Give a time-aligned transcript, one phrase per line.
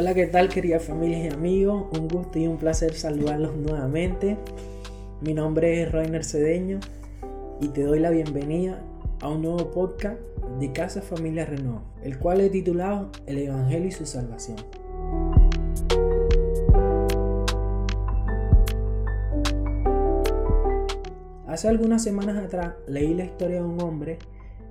[0.00, 1.86] Hola, ¿qué tal queridas familias y amigos?
[1.98, 4.36] Un gusto y un placer saludarlos nuevamente.
[5.20, 6.78] Mi nombre es Rainer Cedeño
[7.60, 8.80] y te doy la bienvenida
[9.20, 10.20] a un nuevo podcast
[10.60, 14.58] de Casa Familia Renault, el cual he titulado El Evangelio y su Salvación.
[21.48, 24.20] Hace algunas semanas atrás leí la historia de un hombre,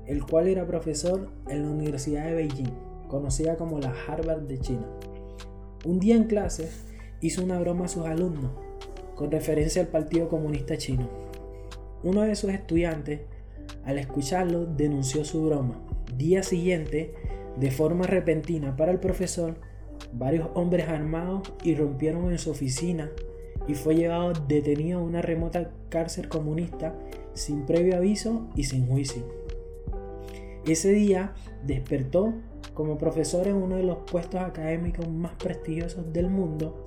[0.05, 2.71] el cual era profesor en la Universidad de Beijing,
[3.09, 4.87] conocida como la Harvard de China.
[5.85, 6.69] Un día en clase
[7.21, 8.51] hizo una broma a sus alumnos,
[9.15, 11.07] con referencia al Partido Comunista Chino.
[12.03, 13.21] Uno de sus estudiantes,
[13.85, 15.79] al escucharlo, denunció su broma.
[16.15, 17.13] Día siguiente,
[17.59, 19.55] de forma repentina para el profesor,
[20.13, 23.11] varios hombres armados irrumpieron en su oficina
[23.67, 26.95] y fue llevado detenido a una remota cárcel comunista
[27.33, 29.23] sin previo aviso y sin juicio.
[30.65, 31.33] Ese día
[31.65, 32.33] despertó
[32.77, 36.83] como profesor en uno de los puestos académicos más prestigiosos del mundo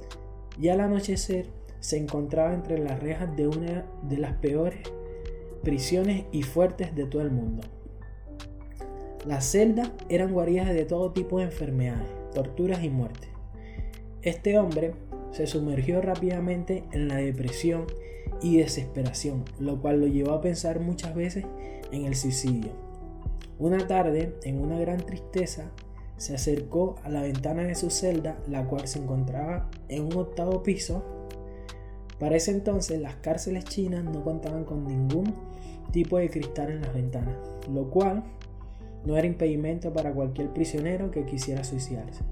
[0.56, 1.48] y al anochecer
[1.80, 4.78] se encontraba entre las rejas de una de las peores
[5.64, 7.64] prisiones y fuertes de todo el mundo.
[9.26, 13.28] Las celdas eran guaridas de todo tipo de enfermedades, torturas y muertes.
[14.22, 14.92] Este hombre
[15.32, 17.86] se sumergió rápidamente en la depresión
[18.40, 21.46] y desesperación, lo cual lo llevó a pensar muchas veces
[21.90, 22.89] en el suicidio.
[23.60, 25.70] Una tarde, en una gran tristeza,
[26.16, 30.62] se acercó a la ventana de su celda, la cual se encontraba en un octavo
[30.62, 31.04] piso.
[32.18, 35.34] Para ese entonces las cárceles chinas no contaban con ningún
[35.92, 37.36] tipo de cristal en las ventanas,
[37.70, 38.24] lo cual
[39.04, 42.24] no era impedimento para cualquier prisionero que quisiera suicidarse.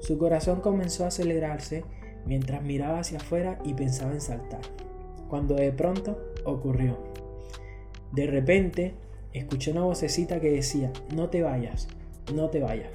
[0.00, 1.84] Su corazón comenzó a acelerarse
[2.26, 4.62] mientras miraba hacia afuera y pensaba en saltar,
[5.28, 6.98] cuando de pronto ocurrió.
[8.10, 8.94] De repente,
[9.32, 11.88] escuché una vocecita que decía, no te vayas,
[12.34, 12.90] no te vayas.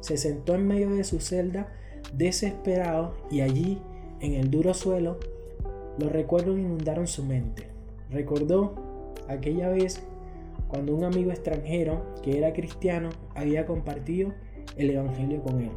[0.00, 1.72] Se sentó en medio de su celda,
[2.12, 3.78] desesperado, y allí,
[4.20, 5.18] en el duro suelo,
[5.98, 7.66] los recuerdos inundaron su mente.
[8.10, 8.74] Recordó
[9.28, 10.02] aquella vez
[10.68, 14.32] cuando un amigo extranjero, que era cristiano, había compartido
[14.76, 15.72] el Evangelio con él.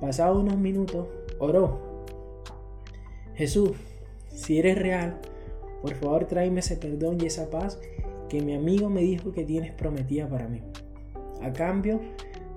[0.00, 1.06] Pasado unos minutos,
[1.38, 2.04] oró.
[3.34, 3.72] Jesús,
[4.28, 5.20] si eres real,
[5.82, 7.78] por favor tráeme ese perdón y esa paz
[8.28, 10.62] que mi amigo me dijo que tienes prometida para mí.
[11.42, 12.00] A cambio,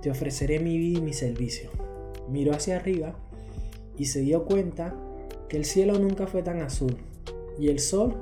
[0.00, 1.70] te ofreceré mi vida y mi servicio.
[2.28, 3.14] Miró hacia arriba
[3.96, 4.96] y se dio cuenta
[5.48, 6.96] que el cielo nunca fue tan azul
[7.58, 8.16] y el sol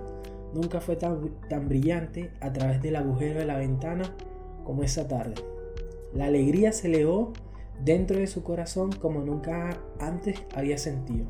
[0.54, 4.16] nunca fue tan, tan brillante a través del agujero de la ventana
[4.64, 5.34] como esa tarde.
[6.14, 7.32] La alegría se elevó
[7.84, 11.26] dentro de su corazón como nunca antes había sentido.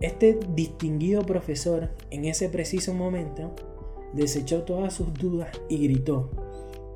[0.00, 3.54] Este distinguido profesor en ese preciso momento
[4.12, 6.30] desechó todas sus dudas y gritó,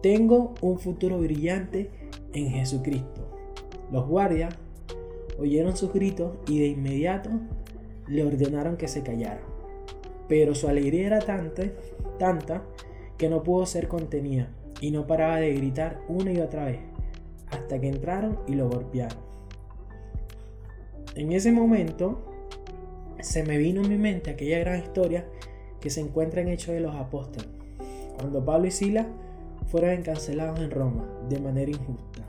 [0.02, 1.90] tengo un futuro brillante
[2.32, 3.28] en Jesucristo.
[3.90, 4.54] Los guardias
[5.38, 7.30] oyeron sus gritos y de inmediato
[8.06, 9.40] le ordenaron que se callara.
[10.28, 11.62] Pero su alegría era tanta,
[12.18, 12.62] tanta
[13.16, 14.48] que no pudo ser contenida
[14.80, 16.80] y no paraba de gritar una y otra vez
[17.50, 19.18] hasta que entraron y lo golpearon.
[21.14, 22.24] En ese momento
[23.20, 25.26] se me vino en mi mente aquella gran historia
[25.86, 27.48] que se encuentra en Hechos de los Apóstoles,
[28.16, 29.06] cuando Pablo y Sila
[29.68, 32.22] fueron encarcelados en Roma de manera injusta.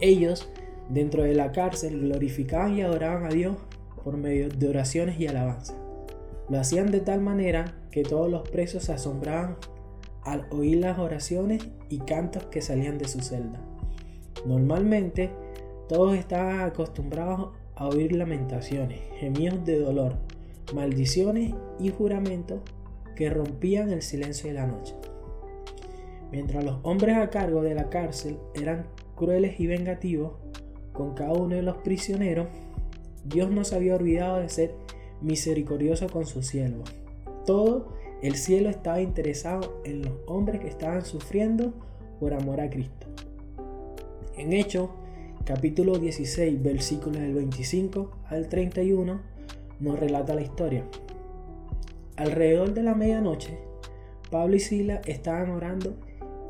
[0.00, 0.48] Ellos,
[0.88, 3.58] dentro de la cárcel, glorificaban y adoraban a Dios
[4.02, 5.76] por medio de oraciones y alabanzas.
[6.48, 9.58] Lo hacían de tal manera que todos los presos se asombraban
[10.24, 13.60] al oír las oraciones y cantos que salían de su celda.
[14.46, 15.28] Normalmente,
[15.90, 20.16] todos estaban acostumbrados a oír lamentaciones, gemidos de dolor,
[20.74, 22.60] maldiciones y juramentos
[23.16, 24.94] que rompían el silencio de la noche.
[26.30, 30.32] Mientras los hombres a cargo de la cárcel eran crueles y vengativos
[30.92, 32.48] con cada uno de los prisioneros,
[33.24, 34.74] Dios no se había olvidado de ser
[35.20, 36.90] misericordioso con sus siervos.
[37.46, 41.74] Todo el cielo estaba interesado en los hombres que estaban sufriendo
[42.18, 43.06] por amor a Cristo.
[44.36, 44.90] En Hechos,
[45.44, 49.20] capítulo 16, versículos del 25 al 31,
[49.82, 50.84] nos relata la historia.
[52.16, 53.58] Alrededor de la medianoche,
[54.30, 55.94] Pablo y Sila estaban orando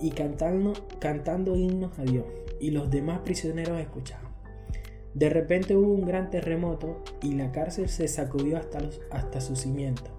[0.01, 2.27] y cantando, cantando himnos a Dios,
[2.61, 4.33] y los demás prisioneros escuchaban.
[5.15, 8.81] De repente hubo un gran terremoto y la cárcel se sacudió hasta,
[9.11, 10.11] hasta su cimiento.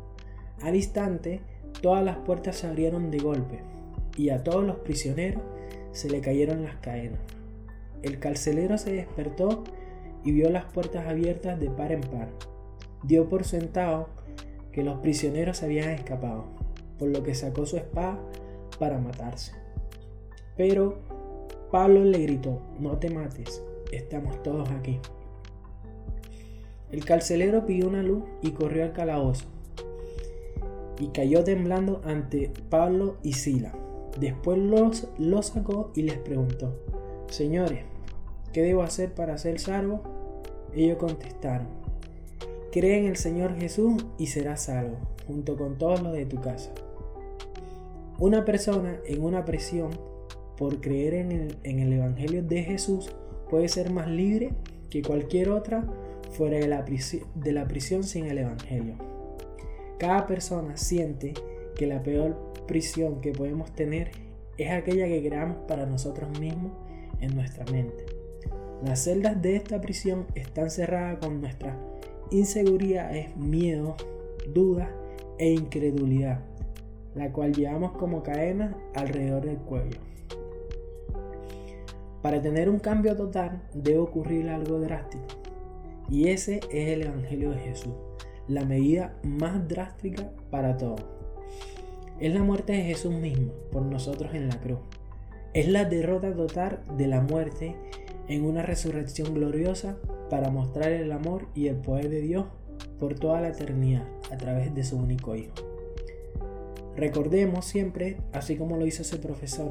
[0.62, 1.42] Al instante,
[1.82, 3.60] todas las puertas se abrieron de golpe
[4.18, 5.42] y a todos los prisioneros
[5.92, 7.20] se le cayeron las cadenas.
[8.02, 9.64] El carcelero se despertó
[10.24, 12.30] y vio las puertas abiertas de par en par.
[13.04, 14.08] Dio por sentado
[14.72, 16.46] que los prisioneros habían escapado,
[16.98, 18.20] por lo que sacó su espada
[18.80, 19.54] para matarse.
[20.58, 20.98] Pero
[21.72, 25.00] Pablo le gritó, no te mates, estamos todos aquí.
[26.92, 29.46] El carcelero pidió una luz y corrió al calabozo.
[31.00, 33.74] Y cayó temblando ante Pablo y Sila.
[34.20, 36.76] Después los, los sacó y les preguntó,
[37.30, 37.80] Señores,
[38.52, 40.04] ¿qué debo hacer para ser salvo?
[40.76, 41.68] Ellos contestaron,
[42.74, 44.98] Cree en el Señor Jesús y serás salvo,
[45.28, 46.72] junto con todos los de tu casa.
[48.18, 49.92] Una persona en una prisión
[50.58, 53.16] por creer en el, Evangelio de Jesús
[53.48, 54.54] puede ser más libre
[54.90, 55.86] que cualquier otra
[56.32, 58.96] fuera de la, de la prisión sin el Evangelio.
[60.00, 61.36] Cada persona siente
[61.76, 62.36] que la peor
[62.66, 64.10] prisión que podemos tener
[64.58, 66.72] es aquella que creamos para nosotros mismos
[67.22, 68.08] en nuestra mente.
[68.84, 71.40] Las celdas de esta prisión están cerradas con
[72.34, 73.96] nuestra inseguridades, miedo,
[74.54, 74.90] dudas
[75.38, 76.40] e incredulidad,
[77.16, 80.00] la cual llevamos como cadena alrededor del cuello.
[82.22, 85.26] Para tener un cambio total debe ocurrir algo drástico,
[86.10, 87.94] y ese es el Evangelio de Jesús,
[88.48, 91.06] la medida más drástica para todos.
[92.20, 94.80] Es la muerte de Jesús mismo por nosotros en la cruz.
[95.54, 97.76] Es la derrota total de la muerte
[98.28, 99.98] en una resurrección gloriosa
[100.34, 102.48] para mostrar el amor y el poder de Dios
[103.00, 105.54] por toda la eternidad a través de su único Hijo.
[106.96, 109.70] Recordemos siempre, así como lo hizo ese profesor,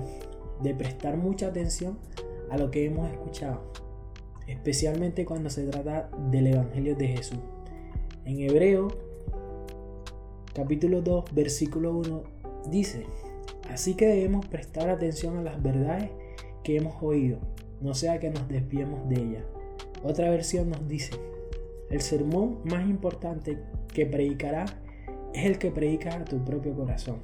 [0.62, 1.98] de prestar mucha atención
[2.48, 3.72] a lo que hemos escuchado,
[4.46, 7.40] especialmente cuando se trata del Evangelio de Jesús.
[8.24, 8.86] En Hebreo,
[10.54, 12.22] capítulo 2, versículo 1,
[12.70, 13.06] dice,
[13.68, 16.08] así que debemos prestar atención a las verdades
[16.62, 17.40] que hemos oído,
[17.80, 19.44] no sea que nos desviemos de ellas.
[20.02, 21.12] Otra versión nos dice,
[21.90, 23.58] el sermón más importante
[23.92, 24.74] que predicarás
[25.34, 27.18] es el que predicas a tu propio corazón.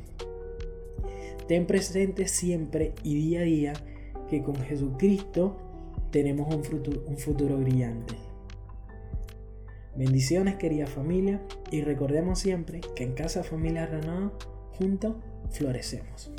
[1.46, 3.72] Ten presente siempre y día a día
[4.28, 5.56] que con Jesucristo
[6.10, 8.14] tenemos un futuro, un futuro brillante.
[9.96, 11.40] Bendiciones querida familia
[11.72, 14.32] y recordemos siempre que en Casa Familia Renovada
[14.78, 15.16] juntos
[15.50, 16.30] florecemos.